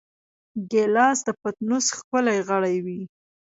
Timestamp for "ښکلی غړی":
1.97-2.77